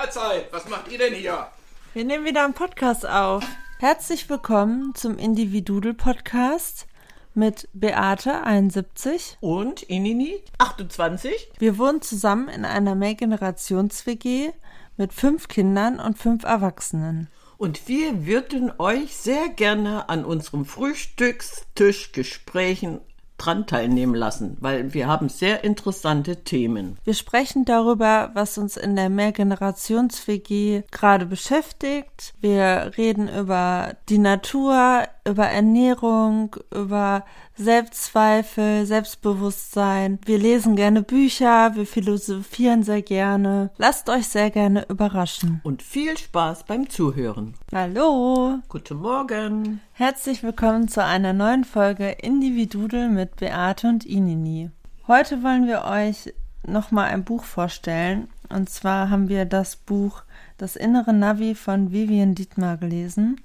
[0.00, 1.48] Mahlzeit, was macht ihr denn hier?
[1.92, 3.44] Wir nehmen wieder einen Podcast auf.
[3.80, 6.86] Herzlich willkommen zum Individudel Podcast
[7.34, 11.50] mit Beate 71 und Inini 28.
[11.58, 14.52] Wir wohnen zusammen in einer Mehrgenerations-WG
[14.96, 17.26] mit fünf Kindern und fünf Erwachsenen.
[17.56, 23.00] Und wir würden euch sehr gerne an unserem Frühstückstischgesprächen
[23.38, 26.98] dran teilnehmen lassen, weil wir haben sehr interessante Themen.
[27.04, 32.34] Wir sprechen darüber, was uns in der Mehrgenerations-WG gerade beschäftigt.
[32.40, 37.24] Wir reden über die Natur, über Ernährung, über
[37.56, 40.18] Selbstzweifel, Selbstbewusstsein.
[40.24, 43.70] Wir lesen gerne Bücher, wir philosophieren sehr gerne.
[43.76, 45.60] Lasst euch sehr gerne überraschen.
[45.64, 47.54] Und viel Spaß beim Zuhören.
[47.72, 48.58] Hallo.
[48.68, 49.80] Guten Morgen.
[49.92, 54.70] Herzlich willkommen zu einer neuen Folge Individudel mit Beate und Inini.
[55.06, 56.32] Heute wollen wir euch
[56.66, 58.28] nochmal ein Buch vorstellen.
[58.48, 60.22] Und zwar haben wir das Buch
[60.56, 63.40] Das innere Navi von Vivian Dietmar gelesen.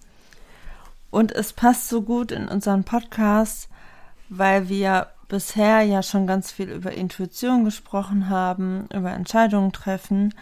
[1.14, 3.70] Und es passt so gut in unseren Podcast,
[4.30, 10.34] weil wir bisher ja schon ganz viel über Intuition gesprochen haben, über Entscheidungen treffen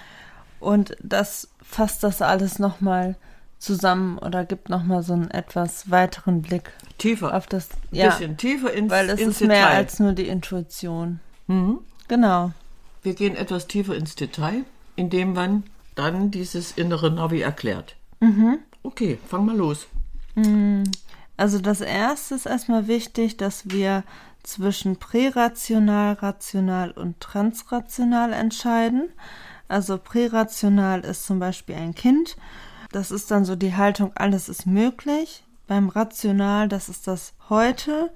[0.62, 3.18] und das fasst das alles nochmal
[3.60, 8.72] zusammen oder gibt nochmal so einen etwas weiteren Blick tiefer auf das ja, bisschen tiefer
[8.72, 11.20] ins weil es ins ist mehr als nur die Intuition.
[11.48, 11.80] Mhm.
[12.08, 12.54] Genau.
[13.04, 14.64] Wir gehen etwas tiefer ins Detail,
[14.96, 15.64] indem man
[15.96, 17.98] dann dieses innere Navi erklärt.
[18.22, 18.60] Mhm.
[18.84, 19.88] Okay, fang mal los.
[20.36, 20.84] Mhm.
[21.38, 24.04] Also das erste ist erstmal wichtig, dass wir
[24.44, 29.10] zwischen prärational, rational und transrational entscheiden.
[29.68, 32.36] Also prärational ist zum Beispiel ein Kind.
[32.92, 35.44] Das ist dann so die Haltung, alles ist möglich.
[35.68, 38.12] Beim Rational, das ist das heute,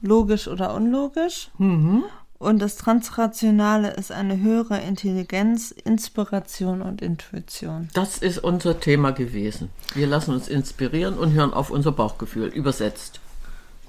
[0.00, 1.50] logisch oder unlogisch.
[1.58, 2.04] Mhm.
[2.38, 7.88] Und das Transrationale ist eine höhere Intelligenz, Inspiration und Intuition.
[7.94, 9.70] Das ist unser Thema gewesen.
[9.94, 13.20] Wir lassen uns inspirieren und hören auf unser Bauchgefühl, übersetzt.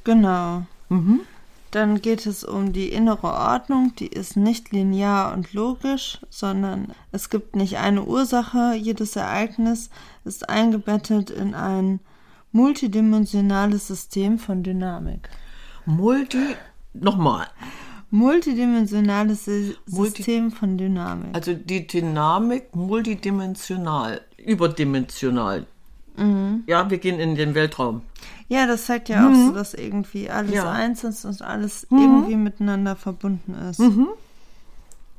[0.03, 0.65] Genau.
[0.87, 1.21] Mhm.
[1.71, 7.29] Dann geht es um die innere Ordnung, die ist nicht linear und logisch, sondern es
[7.29, 9.89] gibt nicht eine Ursache, jedes Ereignis
[10.23, 11.99] ist eingebettet in ein
[12.53, 15.29] multidimensionales System von Dynamik.
[15.85, 16.55] Multi,
[16.93, 17.47] nochmal.
[18.09, 21.35] Multidimensionales System Multi von Dynamik.
[21.35, 25.65] Also die Dynamik multidimensional, überdimensional.
[26.15, 26.63] Mhm.
[26.67, 28.01] Ja, wir gehen in den Weltraum.
[28.47, 29.27] Ja, das zeigt ja mhm.
[29.27, 30.71] auch so, dass irgendwie alles ja.
[30.71, 31.99] eins ist und alles mhm.
[31.99, 33.79] irgendwie miteinander verbunden ist.
[33.79, 34.07] Mhm.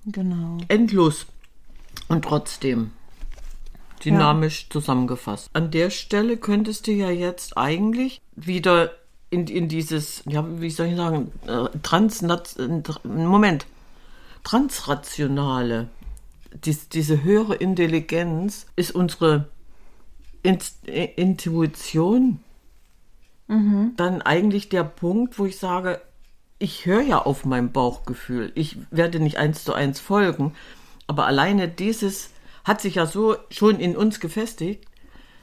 [0.06, 0.58] Genau.
[0.68, 1.26] Endlos.
[2.08, 2.92] Und trotzdem
[4.04, 4.70] dynamisch ja.
[4.70, 5.50] zusammengefasst.
[5.52, 8.92] An der Stelle könntest du ja jetzt eigentlich wieder
[9.30, 12.56] in, in dieses, ja, wie soll ich sagen, äh, transnat
[13.04, 13.66] Moment,
[14.44, 15.88] transrationale,
[16.64, 19.48] dies, diese höhere Intelligenz ist unsere
[20.42, 22.40] in Intuition
[23.48, 23.92] mhm.
[23.96, 26.00] dann eigentlich der Punkt, wo ich sage,
[26.58, 28.52] ich höre ja auf mein Bauchgefühl.
[28.54, 30.54] Ich werde nicht eins zu eins folgen.
[31.06, 32.30] Aber alleine dieses
[32.64, 34.87] hat sich ja so schon in uns gefestigt,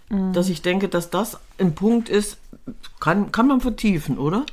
[0.09, 0.33] mhm.
[0.33, 2.37] dass ich denke, dass das ein Punkt ist,
[2.99, 4.45] kann, kann man vertiefen, oder?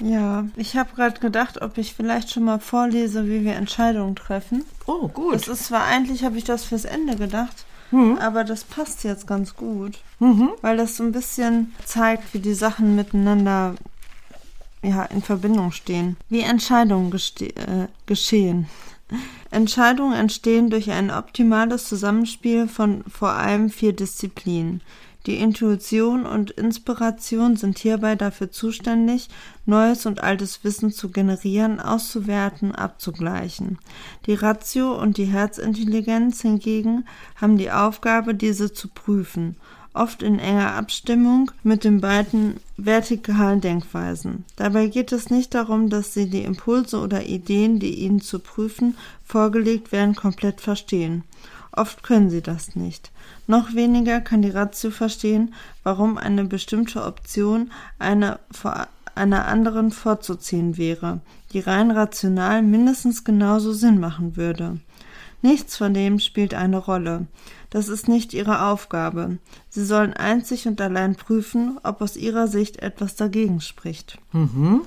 [0.00, 4.64] Ja, ich habe gerade gedacht, ob ich vielleicht schon mal vorlese, wie wir Entscheidungen treffen.
[4.86, 5.34] Oh, gut.
[5.34, 8.18] Das ist zwar eigentlich, habe ich das fürs Ende gedacht, Mhm.
[8.18, 10.50] Aber das passt jetzt ganz gut, mhm.
[10.60, 13.74] weil das so ein bisschen zeigt, wie die Sachen miteinander
[14.82, 16.16] ja, in Verbindung stehen.
[16.28, 18.68] Wie Entscheidungen äh, geschehen.
[19.50, 24.82] Entscheidungen entstehen durch ein optimales Zusammenspiel von vor allem vier Disziplinen.
[25.26, 29.28] Die Intuition und Inspiration sind hierbei dafür zuständig,
[29.66, 33.78] neues und altes Wissen zu generieren, auszuwerten, abzugleichen.
[34.26, 37.04] Die Ratio und die Herzintelligenz hingegen
[37.36, 39.56] haben die Aufgabe, diese zu prüfen,
[39.98, 44.44] oft in enger Abstimmung mit den beiden vertikalen Denkweisen.
[44.56, 48.96] Dabei geht es nicht darum, dass sie die Impulse oder Ideen, die ihnen zu prüfen
[49.24, 51.24] vorgelegt werden, komplett verstehen.
[51.72, 53.10] Oft können sie das nicht.
[53.46, 60.76] Noch weniger kann die Ratio verstehen, warum eine bestimmte Option einer vor einer anderen vorzuziehen
[60.76, 61.20] wäre,
[61.52, 64.78] die rein rational mindestens genauso Sinn machen würde.
[65.40, 67.26] Nichts von dem spielt eine Rolle.
[67.70, 69.38] Das ist nicht ihre Aufgabe.
[69.68, 74.18] Sie sollen einzig und allein prüfen, ob aus ihrer Sicht etwas dagegen spricht.
[74.32, 74.82] Mhm.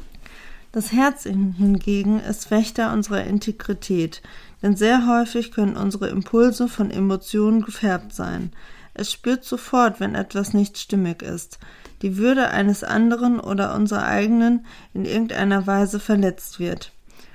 [0.71, 4.21] Das Herz hingegen ist Wächter unserer Integrität,
[4.61, 8.51] denn sehr häufig können unsere Impulse von Emotionen gefärbt sein.
[8.93, 11.59] Es spürt sofort, wenn etwas nicht stimmig ist,
[12.01, 16.91] die Würde eines anderen oder unserer eigenen in irgendeiner Weise verletzt wird,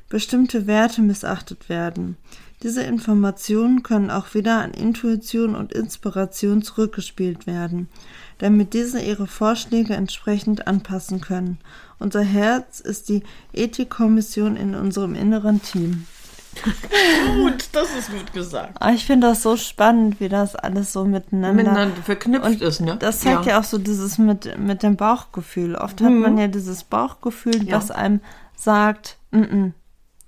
[0.09, 2.17] bestimmte Werte missachtet werden.
[2.63, 7.89] Diese Informationen können auch wieder an Intuition und Inspiration zurückgespielt werden,
[8.39, 11.59] damit diese ihre Vorschläge entsprechend anpassen können.
[11.99, 13.23] Unser Herz ist die
[13.53, 16.07] Ethikkommission in unserem inneren Team.
[17.37, 18.81] Gut, das ist gut gesagt.
[18.81, 22.81] Aber ich finde das so spannend, wie das alles so miteinander, Miteinander verknüpft und ist,
[22.81, 22.97] ne?
[22.99, 23.61] Das zeigt ja.
[23.61, 25.75] auch so dieses mit, mit dem Bauchgefühl.
[25.75, 27.77] Oft hat man ja dieses Bauchgefühl, Ja.
[27.77, 28.21] was einem
[28.57, 29.73] sagt, mm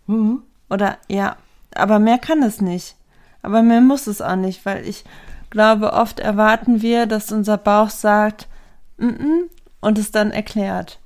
[0.06, 0.38] -mm.
[0.68, 1.36] oder ja,
[1.74, 2.96] aber mehr kann es nicht.
[3.42, 5.04] Aber mehr muss es auch nicht, weil ich
[5.50, 8.48] glaube, oft erwarten wir, dass unser Bauch sagt,
[8.98, 9.42] mm -mm,
[9.80, 10.98] und es dann erklärt.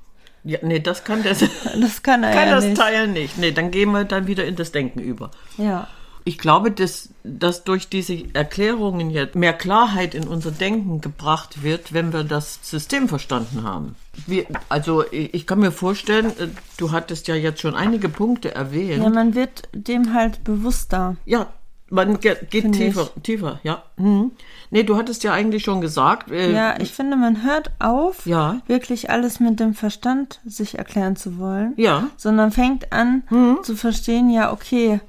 [0.45, 1.45] Ja, nee, das kann das,
[1.81, 2.77] Das kann er kann ja das nicht.
[2.77, 3.39] Teil nicht.
[3.39, 5.31] Nee, dann gehen wir dann wieder in das Denken über.
[5.57, 5.89] Ja.
[6.25, 11.93] Ich glaube, dass, dass durch diese Erklärungen jetzt mehr Klarheit in unser Denken gebracht wird,
[11.93, 13.97] wenn wir das System verstanden haben.
[14.27, 18.55] Wir, also ich ich kann mir vorstellen, äh, du hattest ja jetzt schon einige Punkte
[18.55, 19.03] erwähnt.
[19.03, 21.17] ja, man wird dem halt bewusster.
[21.25, 21.47] Ja,
[21.89, 23.83] man ge geht Finde tiefer, tiefer, ja.
[23.97, 24.33] Mhm.
[24.71, 26.31] Nee, du hattest ja eigentlich schon gesagt.
[26.31, 28.61] Äh, Ja, ich finde, man hört auf, Ja.
[28.67, 32.09] wirklich alles mit dem Verstand sich erklären zu wollen, Ja.
[32.17, 33.25] sondern fängt an
[33.63, 35.01] zu verstehen, ja, okay,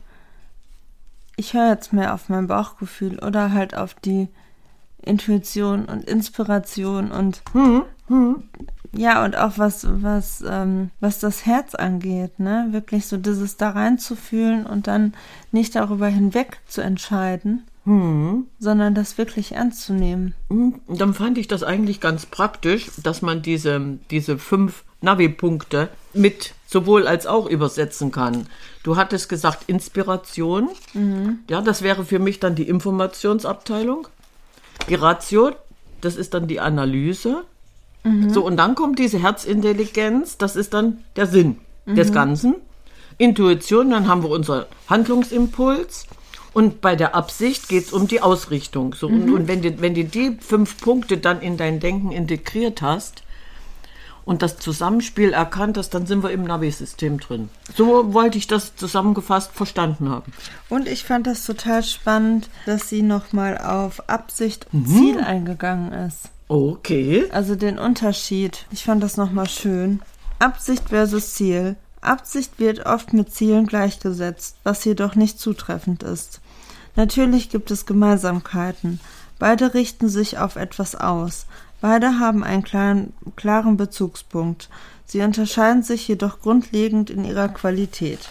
[1.35, 4.27] ich höre jetzt mehr auf mein Bauchgefühl oder halt auf die
[5.01, 7.41] Intuition und Inspiration und
[8.95, 12.67] ja, und auch was, was, ähm, was das Herz angeht, ne?
[12.71, 15.13] Wirklich so dieses da reinzufühlen und dann
[15.51, 17.63] nicht darüber hinweg zu entscheiden,
[18.59, 20.33] sondern das wirklich ernst zu nehmen.
[20.49, 20.75] Mhm.
[20.87, 27.07] Dann fand ich das eigentlich ganz praktisch, dass man diese, diese fünf Navi-Punkte mit sowohl
[27.07, 28.47] als auch übersetzen kann.
[28.83, 30.69] Du hattest gesagt Inspiration.
[31.49, 34.07] Ja, das wäre für mich dann die Informationsabteilung.
[34.87, 35.51] Die Ratio,
[35.99, 37.43] das ist dann die Analyse.
[38.29, 42.55] So, und dann kommt diese Herzintelligenz, das ist dann der Sinn des Ganzen.
[43.17, 46.07] Intuition, dann haben wir unser Handlungsimpuls.
[46.53, 48.93] Und bei der Absicht geht es um die Ausrichtung.
[48.93, 52.81] So, und, und wenn du wenn du die fünf Punkte dann in dein Denken integriert
[52.81, 53.23] hast
[54.25, 57.49] und das Zusammenspiel erkannt hast, dann sind wir im Navi-System drin.
[57.75, 60.31] So wollte ich das zusammengefasst verstanden haben.
[60.69, 66.29] Und ich fand das total spannend, dass sie nochmal auf Absicht und Ziel eingegangen ist.
[66.53, 67.25] Okay.
[67.31, 68.67] Also den Unterschied.
[68.69, 70.01] Ich fand das nochmal schön.
[70.37, 71.77] Absicht versus Ziel.
[71.99, 76.41] Absicht wird oft mit Zielen gleichgesetzt, was jedoch nicht zutreffend ist.
[76.95, 78.99] Natürlich gibt es Gemeinsamkeiten.
[79.39, 81.47] Beide richten sich auf etwas aus.
[81.81, 84.69] Beide haben einen klaren, klaren Bezugspunkt.
[85.05, 88.29] Sie unterscheiden sich jedoch grundlegend in ihrer Qualität.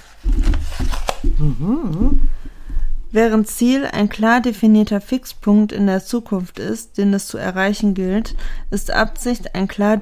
[3.14, 8.34] Während Ziel ein klar definierter Fixpunkt in der Zukunft ist, den es zu erreichen gilt,
[8.70, 9.98] ist Absicht ein klar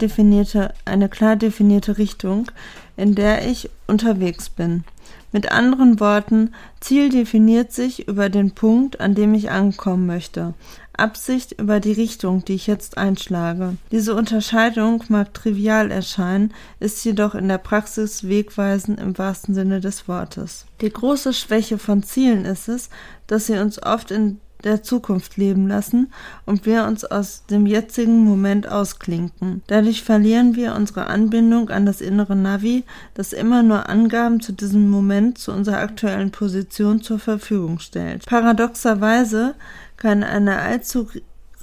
[0.84, 2.52] eine klar definierte Richtung,
[2.96, 4.84] in der ich unterwegs bin.
[5.32, 10.54] Mit anderen Worten, Ziel definiert sich über den Punkt, an dem ich ankommen möchte.
[10.92, 13.76] Absicht über die Richtung, die ich jetzt einschlage.
[13.90, 20.08] Diese Unterscheidung mag trivial erscheinen, ist jedoch in der Praxis wegweisend im wahrsten Sinne des
[20.08, 20.66] Wortes.
[20.80, 22.90] Die große Schwäche von Zielen ist es,
[23.26, 26.12] dass sie uns oft in der Zukunft leben lassen
[26.46, 29.62] und wir uns aus dem jetzigen Moment ausklinken.
[29.66, 32.84] Dadurch verlieren wir unsere Anbindung an das innere Navi,
[33.14, 38.26] das immer nur Angaben zu diesem Moment zu unserer aktuellen Position zur Verfügung stellt.
[38.26, 39.54] Paradoxerweise
[39.96, 41.08] kann eine allzu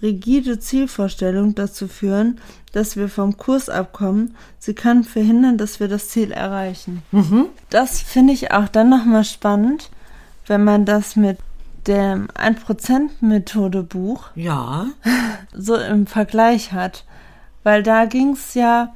[0.01, 2.39] rigide Zielvorstellung dazu führen,
[2.71, 4.35] dass wir vom Kurs abkommen.
[4.59, 7.01] Sie kann verhindern, dass wir das Ziel erreichen.
[7.69, 9.89] Das finde ich auch dann nochmal spannend,
[10.45, 11.39] wenn man das mit
[11.87, 14.87] dem 1%-Methode Buch Ja.
[15.53, 17.05] so im Vergleich hat.
[17.63, 18.93] Weil da ging es ja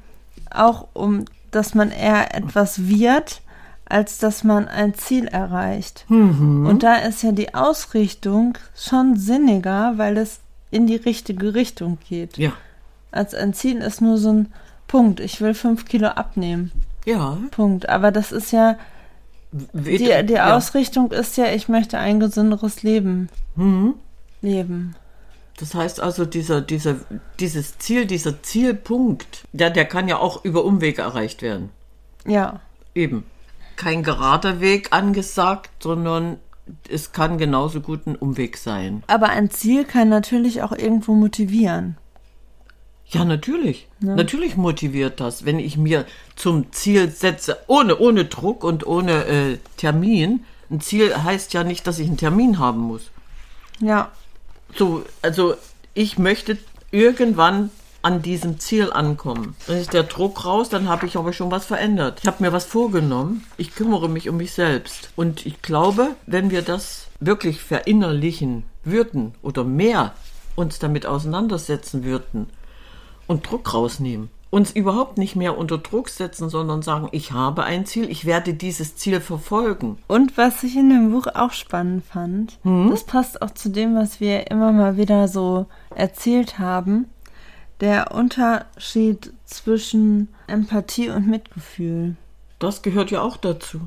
[0.50, 3.41] auch um, dass man eher etwas wird,
[3.86, 6.05] als dass man ein Ziel erreicht.
[6.67, 10.39] Und da ist ja die Ausrichtung schon sinniger, weil es
[10.71, 12.38] in die richtige Richtung geht.
[12.38, 12.53] Ja.
[13.12, 14.53] Als ein Ziel ist nur so ein
[14.88, 15.19] Punkt.
[15.19, 16.71] Ich will fünf Kilo abnehmen.
[17.05, 17.38] Ja.
[17.51, 17.89] Punkt.
[17.89, 18.77] Aber das ist ja,
[19.51, 20.55] die, die ja.
[20.55, 23.29] Ausrichtung ist ja, ich möchte ein gesünderes Leben
[24.41, 24.96] leben.
[25.60, 26.96] Das heißt also, dieser, dieser,
[27.39, 31.70] dieses Ziel, dieser Zielpunkt, der, der kann ja auch über Umwege erreicht werden.
[32.25, 32.62] Ja.
[32.96, 33.25] Eben.
[33.75, 36.38] Kein gerader Weg angesagt, sondern
[36.89, 39.03] es kann genauso gut ein Umweg sein.
[39.08, 41.98] Aber ein Ziel kann natürlich auch irgendwo motivieren.
[43.11, 43.87] Ja, natürlich.
[43.99, 49.57] Natürlich motiviert das, wenn ich mir zum Ziel setze, ohne, ohne Druck und ohne äh,
[49.75, 50.45] Termin.
[50.69, 53.11] Ein Ziel heißt ja nicht, dass ich einen Termin haben muss.
[53.81, 54.11] Ja.
[54.77, 55.55] So, also
[55.93, 56.57] ich möchte
[56.91, 57.69] irgendwann
[58.01, 59.55] an diesem Ziel ankommen.
[59.67, 62.19] Dann ist der Druck raus, dann habe ich aber schon was verändert.
[62.21, 63.45] Ich habe mir was vorgenommen.
[63.57, 65.11] Ich kümmere mich um mich selbst.
[65.17, 70.13] Und ich glaube, wenn wir das wirklich verinnerlichen würden oder mehr
[70.55, 72.47] uns damit auseinandersetzen würden
[73.31, 77.85] und Druck rausnehmen, uns überhaupt nicht mehr unter Druck setzen, sondern sagen, ich habe ein
[77.85, 79.97] Ziel, ich werde dieses Ziel verfolgen.
[80.07, 84.19] Und was ich in dem Buch auch spannend fand, das passt auch zu dem, was
[84.19, 87.05] wir immer mal wieder so erzählt haben,
[87.79, 92.17] der Unterschied zwischen Empathie und Mitgefühl.
[92.59, 93.79] Das gehört ja auch dazu.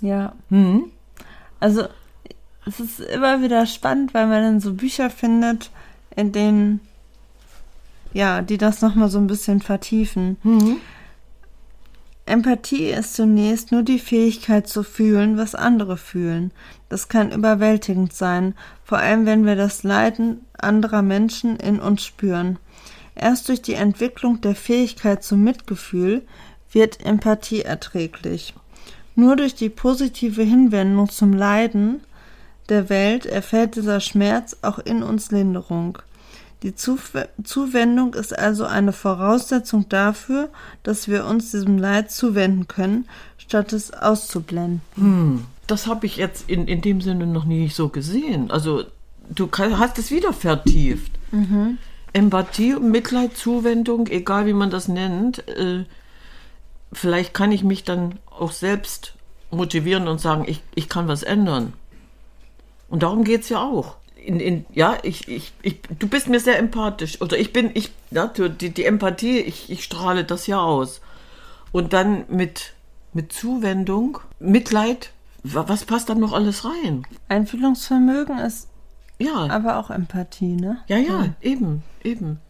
[0.00, 0.34] Ja.
[1.60, 1.84] Also
[2.66, 5.70] es ist immer wieder spannend, weil man dann so Bücher findet,
[6.16, 6.80] in denen
[8.16, 10.38] ja, die das nochmal so ein bisschen vertiefen.
[12.24, 16.50] Empathie ist zunächst nur die Fähigkeit zu fühlen, was andere fühlen.
[16.88, 18.54] Das kann überwältigend sein,
[18.84, 22.58] vor allem wenn wir das Leiden anderer Menschen in uns spüren.
[23.14, 26.22] Erst durch die Entwicklung der Fähigkeit zum Mitgefühl
[26.72, 28.54] wird Empathie erträglich.
[29.14, 32.00] Nur durch die positive Hinwendung zum Leiden
[32.70, 35.98] der Welt erfährt dieser Schmerz auch in uns Linderung.
[36.62, 40.48] Die Zuw- Zuwendung ist also eine Voraussetzung dafür,
[40.82, 43.06] dass wir uns diesem Leid zuwenden können,
[43.38, 45.46] statt es auszublenden.
[45.66, 48.50] Das habe ich jetzt in, in dem Sinne noch nie so gesehen.
[48.50, 48.84] Also
[49.28, 51.12] du hast es wieder vertieft.
[52.12, 55.84] Empathie, Mitleid, Zuwendung, egal wie man das nennt, äh,
[56.92, 59.12] vielleicht kann ich mich dann auch selbst
[59.50, 61.74] motivieren und sagen, ich, ich kann was ändern.
[62.88, 63.96] Und darum geht's ja auch.
[64.26, 67.20] In, in, ja, ich, ich, ich, du bist mir sehr empathisch.
[67.20, 71.00] Oder ich bin, ich, ja, du, die, die Empathie, ich, ich strahle das ja aus.
[71.72, 72.72] Und dann mit,
[73.12, 75.10] mit Zuwendung, Mitleid,
[75.44, 77.04] wa- was passt dann noch alles rein?
[77.28, 78.68] Einfühlungsvermögen ist
[79.18, 80.78] Ja, aber auch Empathie, ne?
[80.88, 82.40] ja, ja, eben, eben.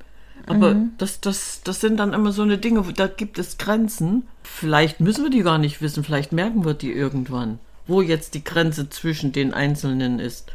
[0.49, 4.29] Aber das, das, das sind dann immer so eine Dinge, da gibt es Grenzen.
[4.45, 8.45] Vielleicht müssen wir die gar nicht wissen, vielleicht merken wir die irgendwann, wo jetzt die
[8.45, 10.47] Grenze zwischen den Einzelnen ist.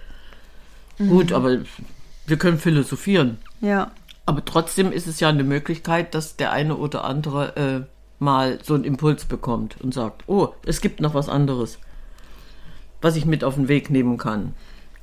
[0.97, 1.59] Gut, aber
[2.27, 3.37] wir können philosophieren.
[3.61, 3.91] Ja.
[4.25, 7.81] Aber trotzdem ist es ja eine Möglichkeit, dass der eine oder andere äh,
[8.19, 11.79] mal so einen Impuls bekommt und sagt, oh, es gibt noch was anderes,
[13.01, 14.53] was ich mit auf den Weg nehmen kann.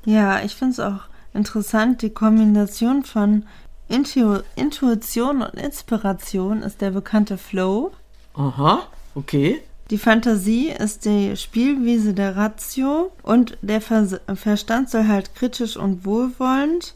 [0.05, 1.01] Ja, ich finde es auch
[1.35, 3.45] interessant, die Kombination von
[3.89, 7.93] Intu Intuition und Inspiration ist der bekannte Flow.
[8.35, 8.83] Aha,
[9.15, 9.61] okay.
[9.91, 16.05] Die Fantasie ist die Spielwiese der Ratio und der Vers Verstand soll halt kritisch und
[16.05, 16.95] wohlwollend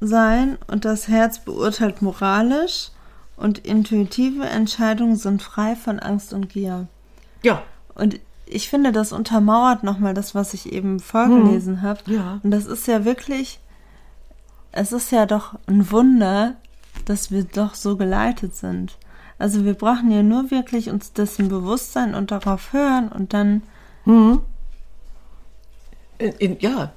[0.00, 2.90] sein und das Herz beurteilt moralisch
[3.36, 6.86] und intuitive Entscheidungen sind frei von Angst und Gier.
[7.42, 7.62] Ja,
[7.94, 12.00] Und ich finde, das untermauert nochmal das, was ich eben vorgelesen habe.
[12.06, 12.40] Ja.
[12.42, 13.58] Und das ist ja wirklich,
[14.72, 16.54] es ist ja doch ein Wunder,
[17.04, 18.96] dass wir doch so geleitet sind.
[19.38, 23.62] Also wir brauchen ja nur wirklich uns dessen bewusst sein und darauf hören und dann
[26.18, 26.92] in, in, ja.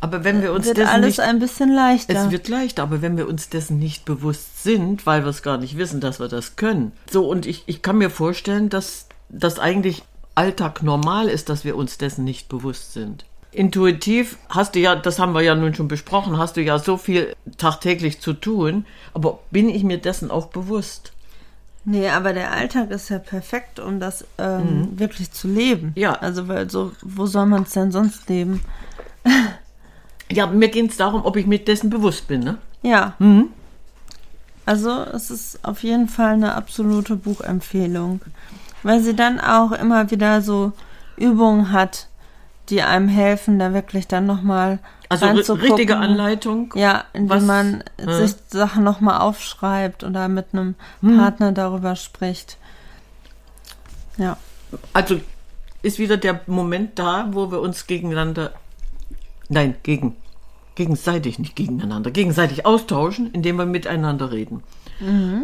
[0.00, 2.24] Aber wenn wir uns wird dessen alles nicht, ein bisschen leichter.
[2.24, 5.58] es wird leichter, aber wenn wir uns dessen nicht bewusst sind, weil wir es gar
[5.58, 6.92] nicht wissen, dass wir das können.
[7.10, 10.02] So, und ich, ich kann mir vorstellen, dass das eigentlich
[10.34, 13.26] Alltag normal ist, dass wir uns dessen nicht bewusst sind.
[13.52, 16.96] Intuitiv hast du ja, das haben wir ja nun schon besprochen, hast du ja so
[16.96, 21.12] viel tagtäglich zu tun, aber bin ich mir dessen auch bewusst?
[21.90, 25.88] Nee, aber der Alltag ist ja perfekt, um das ähm, wirklich zu leben.
[25.88, 25.92] Mhm.
[25.96, 26.12] Ja.
[26.14, 28.62] Also weil so, wo soll man es denn sonst leben?
[30.32, 32.58] Ja, mir geht es darum, ob ich mir dessen bewusst bin, ne?
[32.82, 33.14] Ja.
[33.18, 33.48] Mhm.
[34.64, 38.20] Also es ist auf jeden Fall eine absolute Buchempfehlung,
[38.84, 40.70] weil sie dann auch immer wieder so
[41.16, 42.06] Übungen hat,
[42.70, 46.72] die einem helfen, da wirklich dann nochmal Also ri- richtige Anleitung.
[46.76, 48.26] Ja, indem was- man äh.
[48.26, 51.18] sich Sachen nochmal aufschreibt oder mit einem Hm.
[51.18, 52.56] Partner darüber spricht.
[54.16, 54.36] Ja.
[54.92, 55.20] Also
[55.82, 58.52] ist wieder der Moment da, wo wir uns gegeneinander,
[59.48, 60.16] nein, gegen,
[60.74, 64.62] gegenseitig, nicht gegeneinander, gegenseitig austauschen, indem wir miteinander reden.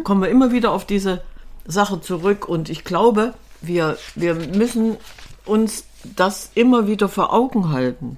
[0.03, 1.23] Kommen wir immer wieder auf diese
[1.65, 4.97] Sache zurück und ich glaube, wir, wir müssen
[5.45, 5.83] uns
[6.15, 8.17] das immer wieder vor Augen halten,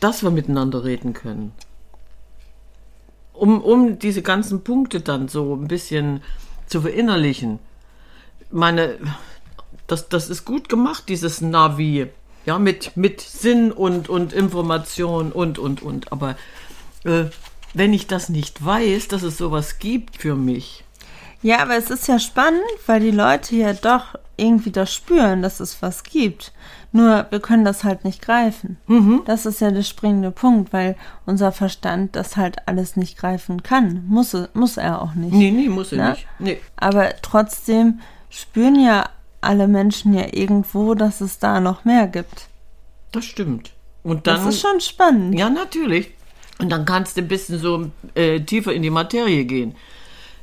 [0.00, 1.52] dass wir miteinander reden können.
[3.32, 6.22] Um, um diese ganzen Punkte dann so ein bisschen
[6.66, 7.58] zu verinnerlichen.
[8.50, 8.98] Meine,
[9.86, 12.08] das, das ist gut gemacht, dieses Navi.
[12.46, 16.12] Ja, mit, mit Sinn und, und Information und, und, und.
[16.12, 16.36] Aber
[17.04, 17.24] äh,
[17.74, 20.84] wenn ich das nicht weiß, dass es sowas gibt für mich,
[21.42, 25.60] Ja, aber es ist ja spannend, weil die Leute ja doch irgendwie das spüren, dass
[25.60, 26.52] es was gibt.
[26.92, 28.78] Nur wir können das halt nicht greifen.
[29.26, 34.04] Das ist ja der springende Punkt, weil unser Verstand das halt alles nicht greifen kann.
[34.08, 35.32] Muss, er- muss er auch nicht.
[35.32, 36.10] Nee, nee, muss ich Na?
[36.10, 36.26] nicht.
[36.38, 36.60] Nee.
[36.76, 38.00] Aber trotzdem
[38.30, 39.08] spüren ja
[39.40, 42.48] alle Menschen ja irgendwo, dass es da noch mehr gibt.
[43.12, 43.72] Das stimmt.
[44.02, 44.44] Und dann.
[44.44, 45.38] Das ist schon spannend.
[45.38, 46.10] Ja, natürlich.
[46.58, 49.74] Und dann kannst du ein bisschen so äh, tiefer in die Materie gehen.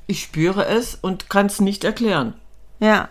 [0.07, 2.33] Ich spüre es und kann es nicht erklären.
[2.79, 3.10] Ja.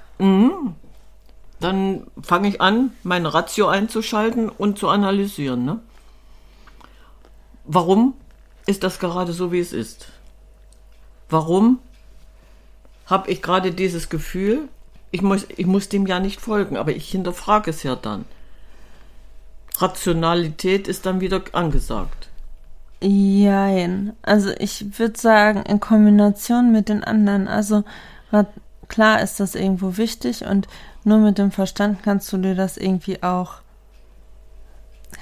[1.61, 5.65] Dann fange ich an, meine Ratio einzuschalten und zu analysieren.
[5.65, 5.81] Ne?
[7.65, 8.15] Warum
[8.67, 10.09] ist das gerade so, wie es ist?
[11.31, 11.79] Warum
[13.07, 14.69] habe ich gerade dieses Gefühl?
[15.11, 18.25] Ich muss, ich muss dem ja nicht folgen, aber ich hinterfrage es ja dann.
[19.77, 22.29] Rationalität ist dann wieder angesagt.
[23.03, 24.13] Jein.
[24.23, 27.49] Also ich würde sagen, in Kombination mit den anderen.
[27.49, 27.85] Also
[28.89, 30.69] klar ist das irgendwo wichtig und
[31.05, 33.55] nur mit dem Verstand kannst du dir das irgendwie auch,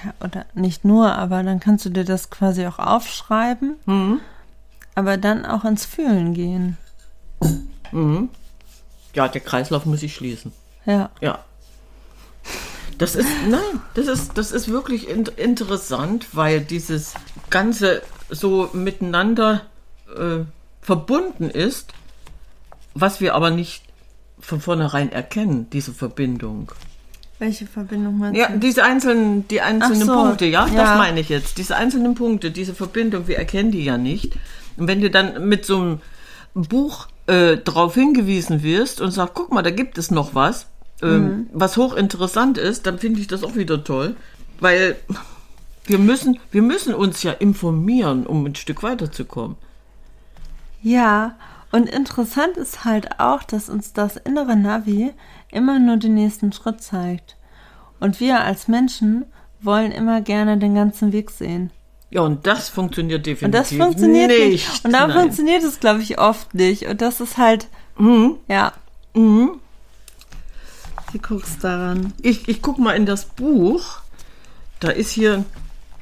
[0.05, 3.77] ja, oder nicht nur, aber dann kannst du dir das quasi auch aufschreiben,
[4.95, 6.77] aber dann auch ins Fühlen gehen.
[9.15, 10.53] Ja, der Kreislauf muss ich schließen.
[10.85, 11.11] Ja.
[11.21, 11.45] Ja.
[13.01, 17.15] Das ist, nein, das ist, das ist wirklich in, interessant, weil dieses
[17.49, 19.63] Ganze so miteinander
[20.15, 20.45] äh,
[20.83, 21.95] verbunden ist,
[22.95, 23.85] was wir aber nicht
[24.39, 26.73] von vornherein erkennen, diese Verbindung.
[27.39, 28.59] Welche Verbindung meinst Ja, du?
[28.59, 30.97] diese einzelnen, die einzelnen so, Punkte, ja, das ja.
[30.97, 31.57] meine ich jetzt.
[31.57, 34.35] Diese einzelnen Punkte, diese Verbindung, wir erkennen die ja nicht.
[34.77, 36.01] Und wenn du dann mit so einem
[36.53, 40.67] Buch äh, darauf hingewiesen wirst und sagst, guck mal, da gibt es noch was,
[41.03, 41.47] ähm, Mhm.
[41.53, 44.17] was hochinteressant ist, dann finde ich das auch wieder toll.
[44.61, 44.97] Weil
[45.85, 49.57] wir müssen, wir müssen uns ja informieren, um ein Stück weiterzukommen.
[50.83, 51.37] Ja,
[51.73, 55.13] und interessant ist halt auch, dass uns das innere Navi
[55.53, 57.37] immer nur den nächsten Schritt zeigt.
[58.01, 59.25] Und wir als Menschen
[59.61, 61.71] wollen immer gerne den ganzen Weg sehen.
[62.11, 64.69] Ja, und das funktioniert definitiv Und das funktioniert nicht.
[64.69, 64.85] nicht.
[64.85, 65.17] Und da Nein.
[65.21, 66.87] funktioniert es, glaube ich, oft nicht.
[66.87, 67.69] Und das ist halt,
[68.49, 68.73] ja.
[71.13, 72.13] Wie guckst daran?
[72.23, 74.01] Ich, ich guck mal in das Buch.
[74.79, 75.45] Da ist hier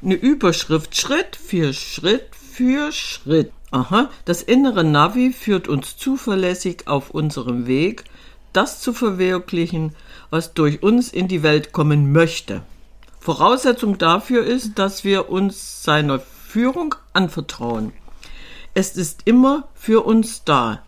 [0.03, 3.53] eine Überschrift Schritt für Schritt für Schritt.
[3.71, 8.05] Aha, das innere Navi führt uns zuverlässig auf unserem Weg,
[8.53, 9.94] das zu verwirklichen,
[10.31, 12.62] was durch uns in die Welt kommen möchte.
[13.21, 17.92] Voraussetzung dafür ist, dass wir uns seiner Führung anvertrauen.
[18.75, 20.83] Es ist immer für uns da.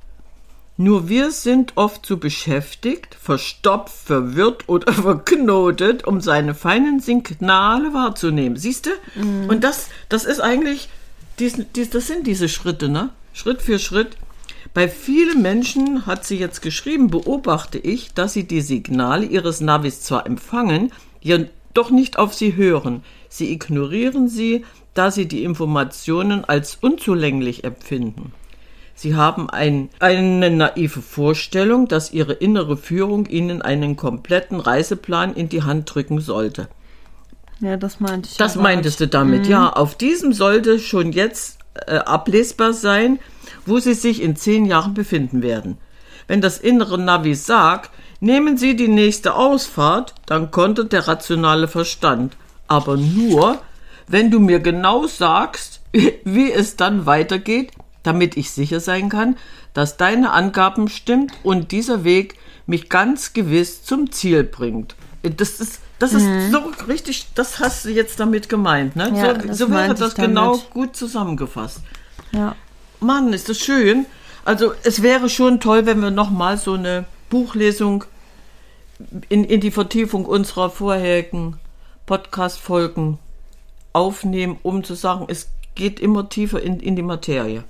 [0.80, 8.56] Nur wir sind oft zu beschäftigt, verstopft, verwirrt oder verknotet, um seine feinen Signale wahrzunehmen.
[8.56, 8.90] Siehst du?
[9.46, 10.88] Und das, das ist eigentlich,
[11.38, 13.10] dies, dies, das sind diese Schritte, ne?
[13.34, 14.16] Schritt für Schritt.
[14.72, 20.00] Bei vielen Menschen, hat sie jetzt geschrieben, beobachte ich, dass sie die Signale ihres Navis
[20.00, 23.04] zwar empfangen, jedoch nicht auf sie hören.
[23.28, 24.64] Sie ignorieren sie,
[24.94, 28.32] da sie die Informationen als unzulänglich empfinden.
[29.00, 35.48] Sie haben ein, eine naive Vorstellung, dass ihre innere Führung ihnen einen kompletten Reiseplan in
[35.48, 36.68] die Hand drücken sollte.
[37.60, 38.36] Ja, das meinte ich.
[38.36, 39.70] Das meintest du damit, ja.
[39.70, 43.18] Auf diesem sollte schon jetzt äh, ablesbar sein,
[43.64, 45.78] wo sie sich in zehn Jahren befinden werden.
[46.26, 52.36] Wenn das innere Navi sagt, nehmen Sie die nächste Ausfahrt, dann kontert der rationale Verstand.
[52.68, 53.62] Aber nur,
[54.08, 55.80] wenn du mir genau sagst,
[56.24, 59.36] wie es dann weitergeht, damit ich sicher sein kann,
[59.74, 62.36] dass deine Angaben stimmt und dieser Weg
[62.66, 64.94] mich ganz gewiss zum Ziel bringt.
[65.22, 69.10] Das ist, das ist so richtig, das hast du jetzt damit gemeint, ne?
[69.10, 69.16] Mhm.
[69.16, 70.30] Ja, so so wäre das damit.
[70.30, 71.80] genau gut zusammengefasst.
[72.32, 72.56] Ja.
[73.00, 74.06] Mann, ist das schön.
[74.44, 78.04] Also es wäre schon toll, wenn wir nochmal so eine Buchlesung
[79.28, 81.58] in, in die Vertiefung unserer vorherigen
[82.06, 83.18] Podcast-Folgen
[83.92, 87.64] aufnehmen, um zu sagen, es geht immer tiefer in, in die Materie.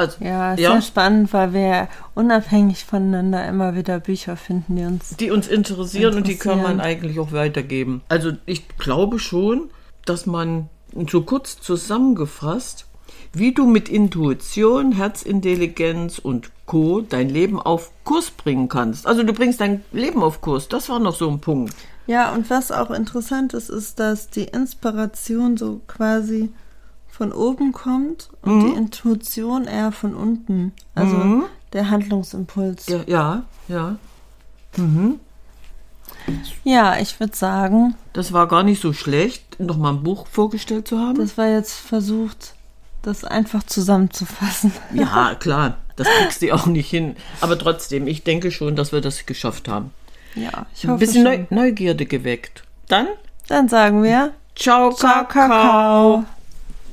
[0.00, 4.84] Also, Ja, ist ja, sehr spannend, weil wir unabhängig voneinander immer wieder Bücher finden, die
[4.84, 5.16] uns.
[5.16, 6.80] die uns interessieren, und die kann man Interessieren.
[6.80, 8.00] eigentlich auch weitergeben.
[8.08, 9.70] Also ich glaube schon,
[10.06, 10.68] dass man
[11.08, 12.86] so kurz zusammengefasst,
[13.32, 17.00] wie du mit Intuition, Herzintelligenz und Co.
[17.02, 19.06] dein Leben auf Kurs bringen kannst.
[19.06, 20.68] Also du bringst dein Leben auf Kurs.
[20.68, 21.74] Das war noch so ein Punkt.
[22.06, 26.48] Ja, und was auch interessant ist, ist, dass die Inspiration so quasi
[27.20, 28.60] von oben kommt und Mhm.
[28.70, 30.72] die Intuition eher von unten.
[30.94, 31.42] Also
[31.74, 32.86] der Handlungsimpuls.
[32.86, 33.96] Ja, ja, ja.
[36.64, 40.98] Ja, ich würde sagen, Das war gar nicht so schlecht, nochmal ein Buch vorgestellt zu
[40.98, 41.18] haben.
[41.18, 42.54] das war jetzt versucht,
[43.02, 44.72] das einfach zusammenzufassen.
[44.94, 47.16] Ja, klar, das kriegst du auch nicht hin.
[47.42, 49.90] Aber trotzdem, ich denke schon, dass wir das geschafft haben.
[50.34, 51.46] Ja, ich Ein hoffe bisschen schon.
[51.50, 52.62] Neu Neugierde geweckt.
[52.88, 53.08] Dann,
[53.48, 55.26] Dann sagen wir ciao, Ciao, Kakao.
[55.28, 56.24] Kakao.